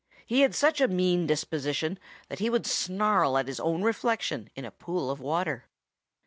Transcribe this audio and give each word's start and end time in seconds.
He 0.25 0.39
had 0.41 0.55
such 0.55 0.81
a 0.81 0.87
mean 0.87 1.27
disposition 1.27 1.99
that 2.27 2.39
he 2.39 2.49
would 2.49 2.65
snarl 2.65 3.37
at 3.37 3.45
his 3.47 3.59
own 3.59 3.83
reflection 3.83 4.49
in 4.55 4.65
a 4.65 4.71
pool 4.71 5.11
of 5.11 5.19
water. 5.19 5.65